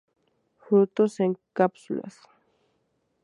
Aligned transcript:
Frutos 0.57 1.19
en 1.19 1.37
cápsulas. 1.53 2.15